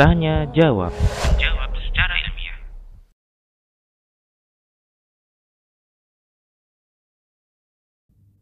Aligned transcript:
Tanya 0.00 0.48
jawab. 0.48 0.96
Jawab 1.36 1.76
secara 1.76 2.14
ilmiah. 2.24 2.56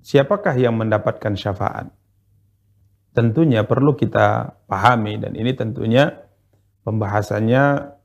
Siapakah 0.06 0.54
yang 0.54 0.78
mendapatkan 0.78 1.34
syafaat? 1.34 1.90
Tentunya 3.10 3.66
perlu 3.66 3.98
kita 3.98 4.54
pahami 4.70 5.18
dan 5.18 5.34
ini 5.34 5.50
tentunya 5.58 6.14
pembahasannya 6.86 7.64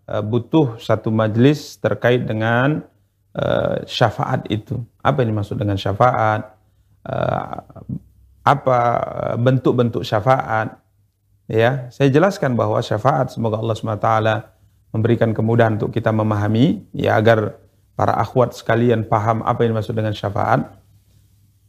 eh, 0.09 0.23
butuh 0.25 0.81
satu 0.81 1.13
majelis 1.13 1.77
terkait 1.77 2.25
dengan 2.25 2.89
eh, 3.37 3.85
syafaat 3.85 4.49
itu. 4.49 4.81
Apa 5.05 5.21
yang 5.21 5.37
dimaksud 5.37 5.61
dengan 5.61 5.77
syafaat? 5.77 6.57
Eh, 8.45 8.51
apa 8.53 8.79
bentuk-bentuk 9.41 10.05
syafaat? 10.05 10.77
Ya, 11.49 11.89
saya 11.93 12.09
jelaskan 12.09 12.57
bahwa 12.57 12.77
syafaat 12.81 13.33
semoga 13.33 13.57
Allah 13.57 13.77
SWT 13.77 14.09
memberikan 14.93 15.33
kemudahan 15.33 15.77
untuk 15.77 15.93
kita 15.93 16.09
memahami 16.09 16.85
ya 16.93 17.17
agar 17.17 17.57
para 17.97 18.17
akhwat 18.17 18.57
sekalian 18.57 19.05
paham 19.05 19.41
apa 19.45 19.65
yang 19.65 19.73
dimaksud 19.73 19.93
dengan 19.97 20.13
syafaat. 20.13 20.65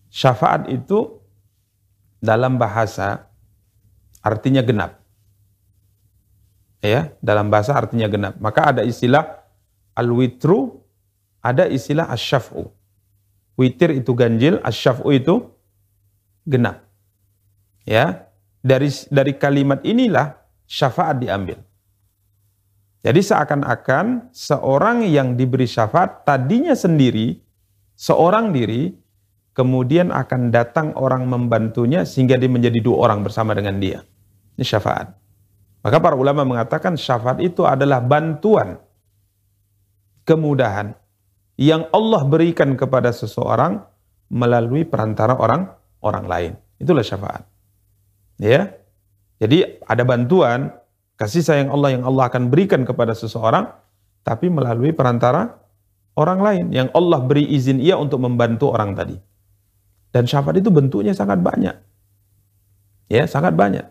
Syafaat 0.08 0.68
itu 0.72 1.20
dalam 2.20 2.56
bahasa 2.56 3.28
artinya 4.24 4.64
genap. 4.64 5.00
Ya, 6.80 7.12
dalam 7.20 7.52
bahasa 7.52 7.76
artinya 7.76 8.06
genap. 8.08 8.36
Maka 8.40 8.72
ada 8.72 8.82
istilah 8.84 9.44
al-witru, 9.96 10.80
ada 11.40 11.68
istilah 11.68 12.08
asyaf'u. 12.12 12.68
Witir 13.56 13.96
itu 13.96 14.12
ganjil, 14.12 14.60
asyaf'u 14.60 15.08
itu 15.12 15.55
genap. 16.46 16.86
Ya, 17.82 18.30
dari 18.62 18.90
dari 19.10 19.34
kalimat 19.34 19.82
inilah 19.82 20.38
syafaat 20.66 21.18
diambil. 21.22 21.58
Jadi 23.06 23.20
seakan-akan 23.22 24.34
seorang 24.34 25.06
yang 25.06 25.38
diberi 25.38 25.70
syafaat 25.70 26.26
tadinya 26.26 26.74
sendiri, 26.74 27.38
seorang 27.94 28.50
diri, 28.50 28.90
kemudian 29.54 30.10
akan 30.10 30.50
datang 30.50 30.90
orang 30.98 31.22
membantunya 31.30 32.02
sehingga 32.02 32.34
dia 32.34 32.50
menjadi 32.50 32.82
dua 32.82 33.06
orang 33.06 33.22
bersama 33.22 33.54
dengan 33.54 33.78
dia. 33.78 34.02
Ini 34.58 34.66
syafaat. 34.66 35.14
Maka 35.86 36.02
para 36.02 36.18
ulama 36.18 36.42
mengatakan 36.42 36.98
syafaat 36.98 37.38
itu 37.38 37.62
adalah 37.62 38.02
bantuan, 38.02 38.82
kemudahan 40.26 40.98
yang 41.54 41.86
Allah 41.94 42.26
berikan 42.26 42.74
kepada 42.74 43.14
seseorang 43.14 43.86
melalui 44.26 44.82
perantara 44.82 45.38
orang 45.38 45.70
orang 46.00 46.26
lain. 46.26 46.52
Itulah 46.76 47.04
syafaat. 47.04 47.44
Ya. 48.40 48.76
Jadi 49.36 49.80
ada 49.84 50.02
bantuan 50.04 50.72
kasih 51.20 51.44
sayang 51.44 51.68
Allah 51.72 51.96
yang 51.96 52.04
Allah 52.08 52.28
akan 52.32 52.48
berikan 52.48 52.84
kepada 52.88 53.12
seseorang 53.12 53.68
tapi 54.24 54.48
melalui 54.48 54.96
perantara 54.96 55.60
orang 56.16 56.40
lain 56.40 56.66
yang 56.72 56.88
Allah 56.96 57.20
beri 57.20 57.44
izin 57.52 57.78
ia 57.78 58.00
untuk 58.00 58.20
membantu 58.24 58.72
orang 58.72 58.96
tadi. 58.96 59.16
Dan 60.10 60.24
syafaat 60.24 60.56
itu 60.56 60.72
bentuknya 60.72 61.12
sangat 61.12 61.44
banyak. 61.44 61.76
Ya, 63.12 63.28
sangat 63.28 63.52
banyak. 63.52 63.84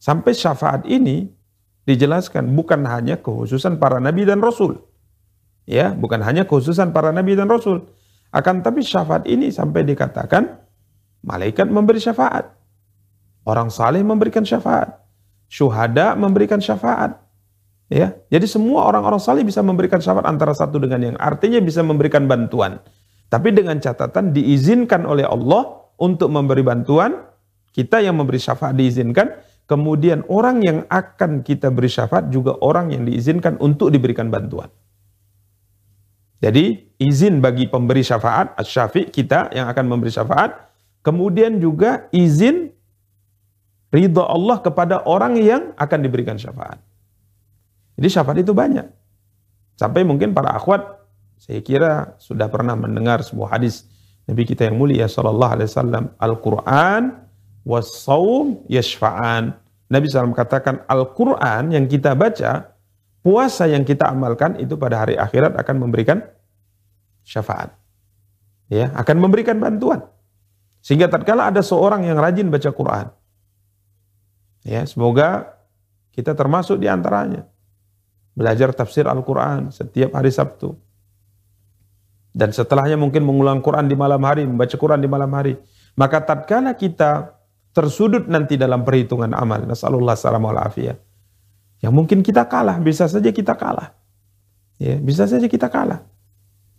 Sampai 0.00 0.32
syafaat 0.32 0.88
ini 0.88 1.28
dijelaskan 1.84 2.56
bukan 2.56 2.88
hanya 2.88 3.20
kekhususan 3.20 3.76
para 3.76 4.00
nabi 4.00 4.24
dan 4.24 4.40
rasul. 4.40 4.80
Ya, 5.68 5.92
bukan 5.92 6.24
hanya 6.24 6.48
kekhususan 6.48 6.96
para 6.96 7.12
nabi 7.12 7.36
dan 7.36 7.52
rasul. 7.52 7.84
Akan 8.32 8.64
tapi 8.64 8.80
syafaat 8.80 9.28
ini 9.28 9.52
sampai 9.52 9.84
dikatakan 9.84 10.59
malaikat 11.24 11.68
memberi 11.68 12.00
syafaat. 12.00 12.52
Orang 13.44 13.72
saleh 13.72 14.04
memberikan 14.04 14.44
syafaat. 14.44 15.00
Syuhada 15.50 16.14
memberikan 16.14 16.62
syafaat. 16.62 17.18
Ya, 17.90 18.14
jadi 18.30 18.46
semua 18.46 18.86
orang-orang 18.86 19.18
saleh 19.18 19.42
bisa 19.42 19.66
memberikan 19.66 19.98
syafaat 19.98 20.22
antara 20.30 20.54
satu 20.54 20.78
dengan 20.78 21.02
yang 21.02 21.16
artinya 21.18 21.58
bisa 21.58 21.82
memberikan 21.82 22.30
bantuan. 22.30 22.78
Tapi 23.26 23.50
dengan 23.50 23.82
catatan 23.82 24.30
diizinkan 24.30 25.02
oleh 25.10 25.26
Allah 25.26 25.90
untuk 25.98 26.30
memberi 26.30 26.62
bantuan, 26.62 27.26
kita 27.74 27.98
yang 27.98 28.14
memberi 28.14 28.38
syafaat 28.38 28.78
diizinkan, 28.78 29.34
kemudian 29.66 30.22
orang 30.30 30.62
yang 30.62 30.78
akan 30.86 31.42
kita 31.42 31.74
beri 31.74 31.90
syafaat 31.90 32.30
juga 32.30 32.54
orang 32.62 32.94
yang 32.94 33.02
diizinkan 33.06 33.58
untuk 33.58 33.90
diberikan 33.90 34.30
bantuan. 34.30 34.70
Jadi 36.40 36.94
izin 36.96 37.42
bagi 37.42 37.66
pemberi 37.66 38.06
syafaat, 38.06 38.54
syafi 38.64 39.10
kita 39.10 39.50
yang 39.50 39.66
akan 39.66 39.84
memberi 39.86 40.14
syafaat, 40.14 40.69
kemudian 41.00 41.60
juga 41.60 42.08
izin 42.14 42.72
ridha 43.90 44.24
Allah 44.24 44.62
kepada 44.62 45.02
orang 45.04 45.36
yang 45.40 45.74
akan 45.74 45.98
diberikan 46.00 46.38
syafaat. 46.38 46.78
Jadi 47.98 48.08
syafaat 48.08 48.38
itu 48.40 48.54
banyak. 48.54 48.86
Sampai 49.76 50.04
mungkin 50.04 50.32
para 50.36 50.54
akhwat 50.56 51.00
saya 51.40 51.60
kira 51.64 52.20
sudah 52.20 52.52
pernah 52.52 52.76
mendengar 52.76 53.24
sebuah 53.24 53.56
hadis 53.56 53.88
Nabi 54.28 54.44
kita 54.44 54.68
yang 54.68 54.76
mulia 54.76 55.08
sallallahu 55.08 55.52
alaihi 55.56 55.68
wasallam 55.72 56.04
Al-Qur'an 56.20 57.02
was-saum 57.64 58.64
yashfa'an. 58.68 59.56
Nabi 59.90 60.06
SAW 60.06 60.36
katakan 60.36 60.86
Al-Qur'an 60.86 61.74
yang 61.74 61.90
kita 61.90 62.14
baca, 62.14 62.78
puasa 63.26 63.66
yang 63.66 63.82
kita 63.82 64.06
amalkan 64.06 64.54
itu 64.62 64.78
pada 64.78 65.02
hari 65.02 65.18
akhirat 65.18 65.58
akan 65.58 65.76
memberikan 65.82 66.22
syafaat. 67.26 67.74
Ya, 68.70 68.94
akan 68.94 69.16
memberikan 69.18 69.58
bantuan. 69.58 70.06
Sehingga 70.80 71.08
tatkala 71.12 71.52
ada 71.52 71.60
seorang 71.60 72.08
yang 72.08 72.16
rajin 72.16 72.48
baca 72.48 72.70
Quran. 72.72 73.06
Ya, 74.64 74.84
semoga 74.84 75.56
kita 76.12 76.36
termasuk 76.36 76.80
di 76.80 76.88
antaranya. 76.88 77.48
Belajar 78.36 78.72
tafsir 78.72 79.04
Al-Quran 79.04 79.68
setiap 79.68 80.16
hari 80.16 80.32
Sabtu 80.32 80.72
dan 82.30 82.54
setelahnya 82.54 82.94
mungkin 82.94 83.26
mengulang 83.26 83.58
Quran 83.58 83.90
di 83.90 83.98
malam 83.98 84.22
hari, 84.22 84.46
membaca 84.46 84.74
Quran 84.78 85.02
di 85.02 85.10
malam 85.10 85.30
hari. 85.34 85.58
Maka 85.98 86.22
tatkala 86.22 86.78
kita 86.78 87.34
tersudut 87.74 88.30
nanti 88.30 88.54
dalam 88.54 88.86
perhitungan 88.86 89.34
amal, 89.34 89.66
nasallallahu 89.66 90.18
salam 90.18 90.46
wal 90.46 90.58
afiyah. 90.62 90.94
Yang 91.82 91.94
mungkin 91.96 92.18
kita 92.22 92.46
kalah, 92.46 92.78
bisa 92.78 93.10
saja 93.10 93.30
kita 93.34 93.56
kalah. 93.58 93.96
Ya, 94.78 94.96
bisa 94.96 95.26
saja 95.26 95.44
kita 95.50 95.66
kalah. 95.66 96.06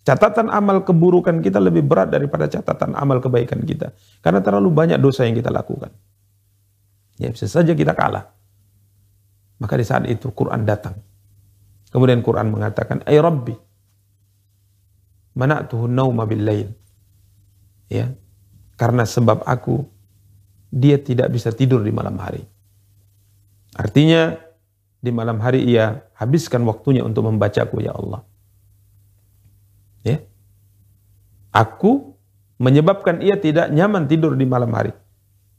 Catatan 0.02 0.50
amal 0.50 0.82
keburukan 0.82 1.46
kita 1.46 1.62
lebih 1.62 1.86
berat 1.86 2.10
daripada 2.10 2.50
catatan 2.50 2.98
amal 2.98 3.22
kebaikan 3.22 3.62
kita. 3.62 3.94
Karena 4.26 4.42
terlalu 4.42 4.74
banyak 4.74 4.98
dosa 4.98 5.30
yang 5.30 5.38
kita 5.38 5.54
lakukan. 5.54 5.94
Ya, 7.22 7.30
bisa 7.30 7.46
saja 7.46 7.78
kita 7.78 7.94
kalah. 7.94 8.34
Maka 9.62 9.78
di 9.78 9.86
saat 9.86 10.10
itu 10.10 10.34
Quran 10.34 10.66
datang. 10.66 10.98
Kemudian 11.94 12.26
Quran 12.26 12.50
mengatakan, 12.50 13.06
Ay 13.06 13.22
Rabbi, 13.22 13.54
mana'tuhu 15.38 15.86
nauma 15.86 16.26
bil 16.26 16.42
lail. 16.42 16.70
Ya. 17.86 18.10
Karena 18.74 19.06
sebab 19.06 19.46
aku 19.46 19.86
dia 20.74 20.98
tidak 20.98 21.30
bisa 21.30 21.54
tidur 21.54 21.86
di 21.86 21.94
malam 21.94 22.18
hari. 22.18 22.42
Artinya 23.78 24.34
di 24.98 25.14
malam 25.14 25.38
hari 25.38 25.62
ia 25.62 26.10
habiskan 26.18 26.66
waktunya 26.66 27.06
untuk 27.06 27.30
membacaku 27.30 27.86
ya 27.86 27.94
Allah. 27.94 28.26
Ya. 30.02 30.24
Aku 31.52 32.18
menyebabkan 32.62 33.20
ia 33.26 33.38
tidak 33.38 33.74
nyaman 33.74 34.06
tidur 34.06 34.38
di 34.38 34.46
malam 34.46 34.70
hari. 34.74 34.94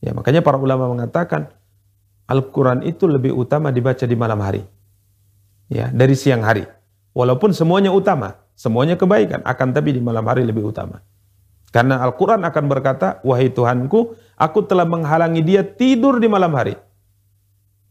Ya, 0.03 0.15
makanya 0.15 0.43
para 0.43 0.59
ulama 0.59 0.91
mengatakan 0.91 1.51
Al-Quran 2.27 2.83
itu 2.87 3.07
lebih 3.11 3.35
utama 3.35 3.71
dibaca 3.75 4.03
di 4.03 4.17
malam 4.19 4.39
hari. 4.43 4.63
Ya, 5.71 5.91
dari 5.91 6.15
siang 6.15 6.43
hari. 6.43 6.67
Walaupun 7.13 7.53
semuanya 7.53 7.91
utama. 7.93 8.41
Semuanya 8.53 8.95
kebaikan, 9.01 9.41
akan 9.43 9.69
tapi 9.73 9.97
di 9.97 10.01
malam 10.05 10.23
hari 10.29 10.45
lebih 10.45 10.71
utama. 10.71 11.01
Karena 11.73 12.05
Al-Quran 12.05 12.45
akan 12.45 12.65
berkata, 12.69 13.25
Wahai 13.25 13.49
Tuhanku, 13.49 14.15
aku 14.37 14.59
telah 14.69 14.85
menghalangi 14.85 15.41
dia 15.41 15.65
tidur 15.65 16.21
di 16.21 16.29
malam 16.29 16.53
hari. 16.53 16.77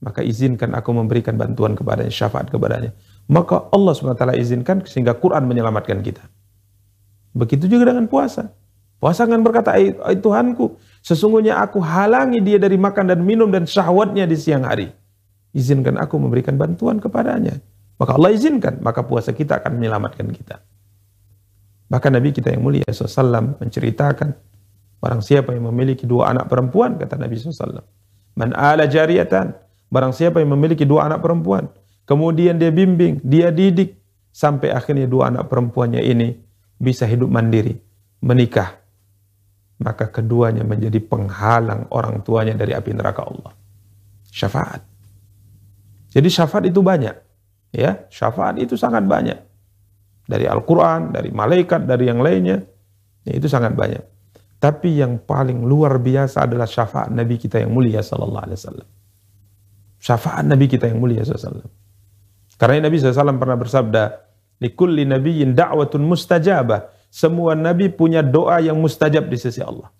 Maka 0.01 0.21
izinkan 0.21 0.73
aku 0.77 0.93
memberikan 0.93 1.37
bantuan 1.37 1.73
kepadanya, 1.73 2.13
syafaat 2.13 2.49
kepadanya. 2.49 2.93
Maka 3.29 3.69
Allah 3.73 3.93
SWT 3.93 4.37
izinkan 4.37 4.85
sehingga 4.85 5.17
Quran 5.17 5.49
menyelamatkan 5.49 6.01
kita. 6.01 6.25
Begitu 7.31 7.67
juga 7.67 7.91
dengan 7.91 8.07
puasa. 8.11 8.51
Puasa 9.01 9.25
akan 9.25 9.41
berkata, 9.41 9.73
Ay 9.73 10.17
Tuhanku, 10.21 10.77
sesungguhnya 11.01 11.57
aku 11.57 11.81
halangi 11.81 12.37
dia 12.37 12.61
dari 12.61 12.77
makan 12.77 13.09
dan 13.09 13.19
minum 13.25 13.49
dan 13.49 13.65
syahwatnya 13.65 14.29
di 14.29 14.37
siang 14.37 14.61
hari. 14.61 14.93
Izinkan 15.57 15.97
aku 15.97 16.21
memberikan 16.21 16.53
bantuan 16.55 17.01
kepadanya. 17.01 17.57
Maka 17.97 18.13
Allah 18.13 18.31
izinkan, 18.33 18.77
maka 18.81 19.01
puasa 19.01 19.33
kita 19.33 19.57
akan 19.57 19.81
menyelamatkan 19.81 20.29
kita. 20.29 20.61
Bahkan 21.89 22.11
Nabi 22.13 22.29
kita 22.31 22.53
yang 22.53 22.61
mulia 22.61 22.85
SAW 22.87 23.57
menceritakan, 23.57 24.37
barang 25.01 25.21
siapa 25.25 25.51
yang 25.51 25.65
memiliki 25.73 26.05
dua 26.05 26.31
anak 26.31 26.47
perempuan, 26.47 26.95
kata 27.01 27.17
Nabi 27.17 27.35
SAW. 27.35 27.83
Man 28.37 28.53
ala 28.53 28.85
jariatan, 28.85 29.57
barang 29.91 30.13
siapa 30.15 30.39
yang 30.39 30.55
memiliki 30.55 30.87
dua 30.87 31.09
anak 31.09 31.25
perempuan, 31.25 31.67
kemudian 32.07 32.55
dia 32.61 32.71
bimbing, 32.71 33.19
dia 33.25 33.51
didik, 33.51 33.97
sampai 34.31 34.71
akhirnya 34.71 35.09
dua 35.09 35.27
anak 35.33 35.51
perempuannya 35.51 35.99
ini 35.99 36.50
bisa 36.81 37.05
hidup 37.05 37.29
mandiri, 37.29 37.77
menikah, 38.25 38.81
maka 39.77 40.09
keduanya 40.09 40.65
menjadi 40.65 40.97
penghalang 40.97 41.85
orang 41.93 42.25
tuanya 42.25 42.57
dari 42.57 42.73
api 42.73 42.89
neraka 42.97 43.21
Allah. 43.21 43.53
Syafaat. 44.33 44.81
Jadi 46.09 46.27
syafaat 46.27 46.65
itu 46.65 46.81
banyak. 46.81 47.15
Ya, 47.71 48.09
syafaat 48.09 48.57
itu 48.57 48.73
sangat 48.73 49.05
banyak. 49.05 49.37
Dari 50.25 50.49
Al-Quran, 50.49 51.13
dari 51.13 51.29
malaikat, 51.29 51.85
dari 51.85 52.09
yang 52.09 52.19
lainnya. 52.19 52.61
Ya, 53.25 53.33
itu 53.37 53.45
sangat 53.45 53.77
banyak. 53.77 54.01
Tapi 54.61 55.01
yang 55.01 55.21
paling 55.21 55.65
luar 55.65 55.97
biasa 55.97 56.45
adalah 56.45 56.69
syafaat 56.69 57.09
Nabi 57.09 57.37
kita 57.37 57.57
yang 57.61 57.73
mulia 57.73 58.05
sallallahu 58.05 58.45
alaihi 58.45 58.59
wasallam. 58.61 58.89
Syafaat 60.01 60.45
Nabi 60.45 60.65
kita 60.65 60.89
yang 60.89 60.97
mulia 61.01 61.21
sallallahu 61.21 61.69
Karena 62.61 62.85
Nabi 62.85 63.01
SAW 63.01 63.41
pernah 63.41 63.57
bersabda, 63.57 64.03
"Likulli 64.61 65.03
nabiyyin 65.03 65.57
da'watun 65.57 66.05
mustajabah." 66.05 66.93
Semua 67.11 67.57
nabi 67.57 67.91
punya 67.91 68.23
doa 68.23 68.63
yang 68.63 68.79
mustajab 68.79 69.27
di 69.27 69.35
sisi 69.35 69.59
Allah. 69.59 69.91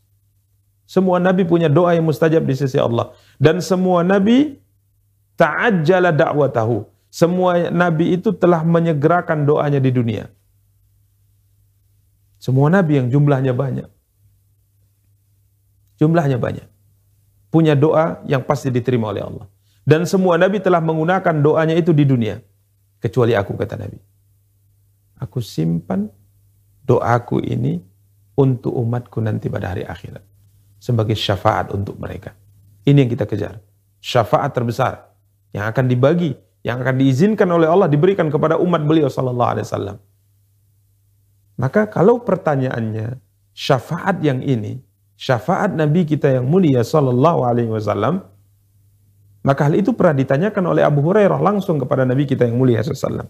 Semua 0.88 1.20
nabi 1.20 1.44
punya 1.44 1.68
doa 1.68 1.92
yang 1.92 2.08
mustajab 2.08 2.44
di 2.48 2.56
sisi 2.56 2.80
Allah 2.80 3.12
dan 3.36 3.60
semua 3.60 4.00
nabi 4.06 4.60
ta'ajjala 5.36 6.16
da'watahu. 6.16 6.88
Semua 7.12 7.68
nabi 7.68 8.16
itu 8.16 8.32
telah 8.32 8.64
menyegerakan 8.64 9.44
doanya 9.44 9.84
di 9.84 9.92
dunia. 9.92 10.32
Semua 12.40 12.72
nabi 12.72 13.04
yang 13.04 13.12
jumlahnya 13.12 13.52
banyak 13.52 13.92
Jumlahnya 16.02 16.42
banyak. 16.42 16.66
Punya 17.54 17.78
doa 17.78 18.26
yang 18.26 18.42
pasti 18.42 18.74
diterima 18.74 19.14
oleh 19.14 19.22
Allah. 19.22 19.46
Dan 19.86 20.10
semua 20.10 20.34
nabi 20.42 20.58
telah 20.58 20.82
menggunakan 20.82 21.46
doanya 21.46 21.78
itu 21.78 21.94
di 21.94 22.10
dunia. 22.10 22.42
Kecuali 22.98 23.38
aku, 23.38 23.54
kata 23.54 23.78
Nabi. 23.78 24.02
Aku 25.22 25.38
simpan 25.38 26.10
doaku 26.82 27.46
ini 27.46 27.78
untuk 28.34 28.74
umatku 28.74 29.22
nanti 29.22 29.48
pada 29.54 29.70
hari 29.70 29.86
akhirat. 29.86 30.26
Sebagai 30.82 31.14
syafaat 31.14 31.70
untuk 31.78 32.02
mereka. 32.02 32.34
Ini 32.82 33.06
yang 33.06 33.12
kita 33.14 33.30
kejar. 33.30 33.62
Syafaat 34.02 34.50
terbesar. 34.50 35.14
Yang 35.54 35.66
akan 35.70 35.86
dibagi. 35.86 36.34
Yang 36.66 36.78
akan 36.82 36.96
diizinkan 36.98 37.50
oleh 37.54 37.70
Allah 37.70 37.86
diberikan 37.86 38.34
kepada 38.34 38.58
umat 38.58 38.82
beliau 38.82 39.06
sallallahu 39.06 39.52
alaihi 39.54 39.66
wasallam. 39.70 39.98
Maka 41.62 41.86
kalau 41.86 42.26
pertanyaannya 42.26 43.22
syafaat 43.54 44.26
yang 44.26 44.42
ini 44.42 44.82
syafaat 45.20 45.76
Nabi 45.78 46.08
kita 46.08 46.42
yang 46.42 46.50
mulia 46.50 46.82
sallallahu 46.82 47.46
alaihi 47.46 47.70
wasallam 47.70 48.26
maka 49.46 49.70
hal 49.70 49.78
itu 49.78 49.94
pernah 49.94 50.18
ditanyakan 50.18 50.64
oleh 50.74 50.82
Abu 50.82 51.06
Hurairah 51.06 51.38
langsung 51.38 51.78
kepada 51.78 52.08
Nabi 52.08 52.26
kita 52.26 52.48
yang 52.50 52.58
mulia 52.58 52.82
sallallahu 52.82 53.30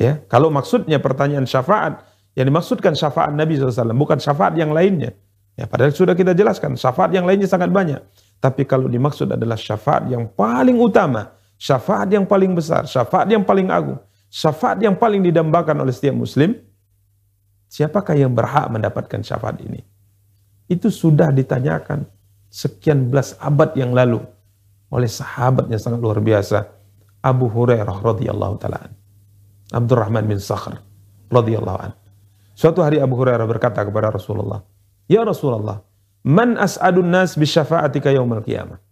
Ya, 0.00 0.24
kalau 0.32 0.48
maksudnya 0.48 0.96
pertanyaan 0.96 1.44
syafaat 1.44 2.00
yang 2.32 2.48
dimaksudkan 2.48 2.96
syafaat 2.96 3.36
Nabi 3.36 3.60
SAW 3.60 3.92
bukan 3.92 4.16
syafaat 4.16 4.56
yang 4.56 4.72
lainnya. 4.72 5.12
Ya, 5.60 5.68
padahal 5.68 5.92
sudah 5.92 6.16
kita 6.16 6.32
jelaskan 6.32 6.80
syafaat 6.80 7.12
yang 7.12 7.28
lainnya 7.28 7.44
sangat 7.44 7.68
banyak. 7.68 8.00
Tapi 8.40 8.64
kalau 8.64 8.88
dimaksud 8.88 9.28
adalah 9.28 9.60
syafaat 9.60 10.08
yang 10.08 10.24
paling 10.32 10.80
utama, 10.80 11.36
syafaat 11.60 12.08
yang 12.08 12.24
paling 12.24 12.56
besar, 12.56 12.88
syafaat 12.88 13.28
yang 13.28 13.44
paling 13.44 13.68
agung, 13.68 14.00
syafaat 14.32 14.80
yang 14.80 14.96
paling 14.96 15.20
didambakan 15.20 15.84
oleh 15.84 15.92
setiap 15.92 16.16
muslim, 16.16 16.56
siapakah 17.68 18.16
yang 18.16 18.32
berhak 18.32 18.72
mendapatkan 18.72 19.20
syafaat 19.20 19.60
ini? 19.60 19.84
itu 20.70 20.86
sudah 20.86 21.34
ditanyakan 21.34 22.06
sekian 22.46 23.10
belas 23.10 23.34
abad 23.42 23.74
yang 23.74 23.90
lalu 23.90 24.22
oleh 24.94 25.10
sahabat 25.10 25.66
yang 25.66 25.82
sangat 25.82 25.98
luar 25.98 26.22
biasa 26.22 26.70
Abu 27.18 27.50
Hurairah 27.50 27.98
radhiyallahu 27.98 28.54
taala 28.62 28.86
Abdurrahman 29.70 30.26
bin 30.26 30.42
Sakhr 30.42 30.82
radhiyallahu 31.30 31.78
an. 31.78 31.92
Suatu 32.58 32.82
hari 32.84 32.98
Abu 33.00 33.16
Hurairah 33.16 33.46
berkata 33.46 33.80
kepada 33.86 34.10
Rasulullah, 34.12 34.60
"Ya 35.06 35.22
Rasulullah, 35.24 35.80
man 36.26 36.58
as'adun 36.58 37.08
nas 37.08 37.38
bi 37.38 37.46
syafa'atika 37.46 38.10
yaumil 38.12 38.42
qiyamah?" 38.44 38.82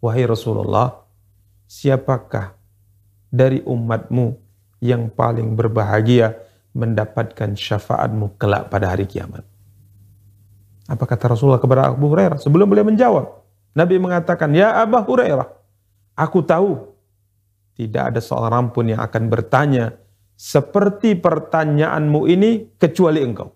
Wahai 0.00 0.24
Rasulullah, 0.24 1.04
siapakah 1.66 2.54
dari 3.28 3.60
umatmu 3.66 4.36
yang 4.78 5.10
paling 5.10 5.58
berbahagia 5.58 6.38
mendapatkan 6.76 7.56
syafaatmu 7.56 8.38
kelak 8.38 8.70
pada 8.70 8.94
hari 8.94 9.10
kiamat? 9.10 9.42
Apa 10.84 11.04
kata 11.08 11.32
Rasulullah 11.32 11.60
kepada 11.60 11.88
Abu 11.88 12.12
Hurairah? 12.12 12.36
Sebelum 12.36 12.68
beliau 12.68 12.84
menjawab, 12.84 13.42
Nabi 13.72 13.96
mengatakan, 13.98 14.52
Ya 14.52 14.76
Abu 14.76 15.00
Hurairah, 15.00 15.48
aku 16.14 16.44
tahu 16.44 16.93
tidak 17.74 18.14
ada 18.14 18.20
seorang 18.22 18.70
pun 18.70 18.90
yang 18.90 19.02
akan 19.02 19.26
bertanya 19.26 19.98
seperti 20.34 21.18
pertanyaanmu 21.18 22.20
ini 22.30 22.78
kecuali 22.78 23.22
engkau. 23.22 23.50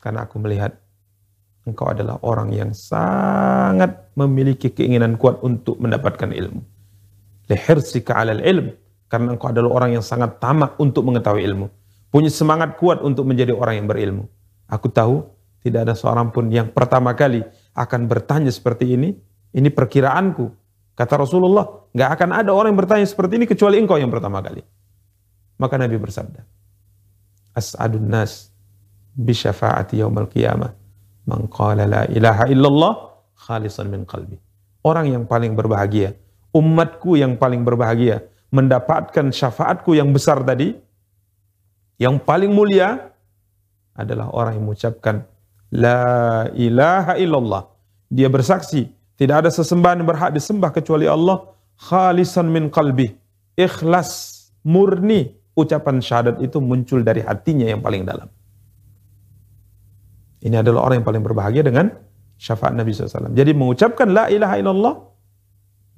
Karena 0.00 0.26
aku 0.26 0.36
melihat 0.42 0.74
engkau 1.68 1.92
adalah 1.92 2.18
orang 2.24 2.50
yang 2.50 2.70
sangat 2.72 4.10
memiliki 4.16 4.72
keinginan 4.72 5.14
kuat 5.20 5.38
untuk 5.44 5.78
mendapatkan 5.78 6.30
ilmu. 6.30 6.62
Lihirsika 7.50 8.18
alal 8.18 8.42
ilm. 8.42 8.74
Karena 9.10 9.34
engkau 9.34 9.50
adalah 9.50 9.70
orang 9.74 9.98
yang 9.98 10.04
sangat 10.06 10.38
tamak 10.38 10.78
untuk 10.78 11.02
mengetahui 11.02 11.42
ilmu. 11.42 11.66
Punya 12.10 12.30
semangat 12.30 12.78
kuat 12.78 13.02
untuk 13.02 13.26
menjadi 13.26 13.54
orang 13.54 13.82
yang 13.82 13.86
berilmu. 13.90 14.24
Aku 14.70 14.86
tahu 14.90 15.26
tidak 15.60 15.90
ada 15.90 15.94
seorang 15.98 16.30
pun 16.30 16.46
yang 16.50 16.70
pertama 16.70 17.14
kali 17.14 17.42
akan 17.74 18.06
bertanya 18.06 18.50
seperti 18.50 18.94
ini. 18.94 19.14
Ini 19.50 19.66
perkiraanku. 19.74 20.46
Kata 20.94 21.26
Rasulullah, 21.26 21.66
nggak 21.94 22.10
akan 22.18 22.30
ada 22.34 22.50
orang 22.54 22.74
yang 22.74 22.80
bertanya 22.80 23.06
seperti 23.06 23.38
ini 23.40 23.46
kecuali 23.46 23.76
engkau 23.78 23.98
yang 23.98 24.10
pertama 24.12 24.38
kali. 24.40 24.62
Maka 25.60 25.74
Nabi 25.76 25.96
bersabda, 26.00 26.40
As'adun 27.52 28.06
nas 28.08 28.48
bisyafaati 29.18 30.00
yaumal 30.00 30.30
qiyamah 30.30 30.72
man 31.28 31.50
qala 31.50 31.84
la 31.84 32.02
ilaha 32.08 32.48
illallah 32.48 32.92
khalisan 33.36 33.90
min 33.90 34.06
qalbi. 34.06 34.38
Orang 34.80 35.12
yang 35.12 35.28
paling 35.28 35.52
berbahagia, 35.52 36.16
umatku 36.56 37.20
yang 37.20 37.36
paling 37.36 37.60
berbahagia, 37.66 38.24
mendapatkan 38.48 39.28
syafaatku 39.28 39.92
yang 39.92 40.08
besar 40.10 40.40
tadi, 40.40 40.72
yang 42.00 42.16
paling 42.16 42.48
mulia 42.48 43.12
adalah 43.92 44.32
orang 44.32 44.56
yang 44.56 44.64
mengucapkan 44.64 45.28
La 45.70 46.50
ilaha 46.58 47.14
illallah. 47.14 47.62
Dia 48.10 48.26
bersaksi, 48.26 48.90
tidak 49.14 49.46
ada 49.46 49.50
sesembahan 49.54 50.02
yang 50.02 50.08
berhak 50.10 50.34
disembah 50.34 50.74
kecuali 50.74 51.06
Allah, 51.06 51.46
khalisan 51.80 52.52
min 52.52 52.68
qalbi. 52.68 53.08
Ikhlas, 53.56 54.36
murni 54.68 55.32
ucapan 55.56 56.04
syahadat 56.04 56.36
itu 56.44 56.60
muncul 56.60 57.00
dari 57.00 57.24
hatinya 57.24 57.64
yang 57.68 57.80
paling 57.80 58.04
dalam. 58.04 58.28
Ini 60.40 60.60
adalah 60.60 60.88
orang 60.88 61.04
yang 61.04 61.08
paling 61.08 61.24
berbahagia 61.24 61.64
dengan 61.64 61.92
syafaat 62.40 62.72
Nabi 62.72 62.96
SAW. 62.96 63.36
Jadi 63.36 63.52
mengucapkan 63.52 64.08
la 64.08 64.32
ilaha 64.32 64.56
illallah 64.56 64.94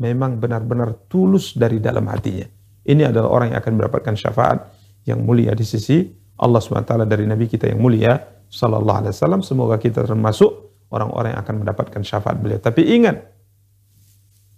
memang 0.02 0.42
benar-benar 0.42 1.06
tulus 1.06 1.54
dari 1.54 1.78
dalam 1.78 2.10
hatinya. 2.10 2.46
Ini 2.82 3.14
adalah 3.14 3.30
orang 3.30 3.54
yang 3.54 3.58
akan 3.62 3.72
mendapatkan 3.78 4.14
syafaat 4.18 4.58
yang 5.06 5.22
mulia 5.22 5.54
di 5.54 5.62
sisi 5.62 6.02
Allah 6.42 6.58
SWT 6.58 7.06
dari 7.06 7.22
Nabi 7.30 7.46
kita 7.46 7.70
yang 7.70 7.78
mulia 7.78 8.18
Sallallahu 8.50 8.98
Alaihi 9.06 9.14
Wasallam. 9.14 9.46
Semoga 9.46 9.78
kita 9.78 10.02
termasuk 10.02 10.50
orang-orang 10.90 11.38
yang 11.38 11.40
akan 11.46 11.54
mendapatkan 11.62 12.02
syafaat 12.02 12.42
beliau. 12.42 12.58
Tapi 12.58 12.82
ingat, 12.98 13.22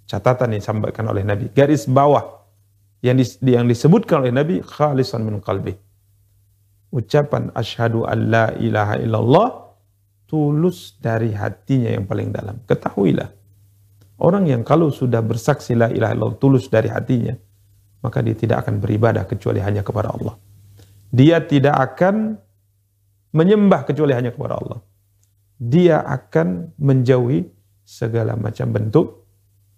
catatan 0.05 0.55
yang 0.55 0.61
disampaikan 0.61 1.09
oleh 1.09 1.25
Nabi, 1.25 1.51
garis 1.53 1.89
bawah 1.89 2.45
yang, 3.05 3.17
dis, 3.21 3.37
yang 3.45 3.69
disebutkan 3.69 4.25
oleh 4.25 4.33
Nabi, 4.33 4.55
khalisan 4.65 5.25
min 5.25 5.41
qalbi. 5.41 5.77
Ucapan 6.95 7.51
asyhadu 7.53 8.07
an 8.07 8.19
la 8.31 8.47
ilaha 8.57 8.95
illallah 9.03 9.49
tulus 10.31 10.97
dari 11.03 11.35
hatinya 11.35 11.91
yang 11.91 12.07
paling 12.07 12.31
dalam. 12.31 12.63
Ketahuilah, 12.65 13.29
orang 14.23 14.47
yang 14.47 14.63
kalau 14.63 14.89
sudah 14.95 15.21
bersaksi 15.21 15.75
la 15.75 15.91
ilaha 15.91 16.13
illallah 16.15 16.39
tulus 16.39 16.71
dari 16.71 16.89
hatinya, 16.89 17.35
maka 18.01 18.21
dia 18.21 18.37
tidak 18.37 18.65
akan 18.65 18.79
beribadah 18.79 19.25
kecuali 19.27 19.59
hanya 19.65 19.83
kepada 19.83 20.13
Allah. 20.13 20.37
Dia 21.15 21.43
tidak 21.45 21.77
akan 21.77 22.37
menyembah 23.35 23.83
kecuali 23.89 24.13
hanya 24.15 24.31
kepada 24.31 24.61
Allah. 24.61 24.81
Dia 25.59 26.03
akan 26.03 26.77
menjauhi 26.79 27.49
segala 27.85 28.39
macam 28.39 28.71
bentuk 28.71 29.24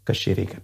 kesyirikan. 0.07 0.63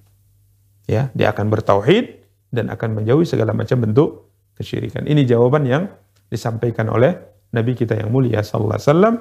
Ya, 0.86 1.10
dia 1.12 1.34
akan 1.34 1.50
bertauhid 1.50 2.22
dan 2.54 2.70
akan 2.70 3.02
menjauhi 3.02 3.26
segala 3.26 3.50
macam 3.50 3.82
bentuk 3.82 4.30
kesyirikan. 4.56 5.04
Ini 5.04 5.26
jawaban 5.26 5.66
yang 5.66 5.90
disampaikan 6.30 6.88
oleh 6.88 7.18
Nabi 7.52 7.76
kita 7.76 7.98
yang 7.98 8.08
mulia 8.08 8.40
sallallahu 8.40 8.78
alaihi 8.78 8.88
wasallam 8.88 9.14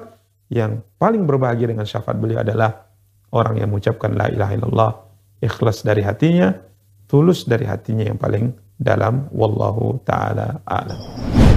yang 0.52 0.72
paling 0.96 1.24
berbahagia 1.28 1.68
dengan 1.68 1.84
syafaat 1.84 2.16
beliau 2.16 2.40
adalah 2.40 2.88
orang 3.32 3.60
yang 3.60 3.68
mengucapkan 3.72 4.12
la 4.16 4.28
ilaha 4.28 4.52
illallah 4.56 4.92
ikhlas 5.42 5.82
dari 5.82 6.06
hatinya, 6.06 6.54
tulus 7.10 7.44
dari 7.44 7.66
hatinya 7.66 8.06
yang 8.06 8.16
paling 8.16 8.54
dalam 8.78 9.28
wallahu 9.34 10.00
taala 10.06 10.62
alam. 10.64 11.51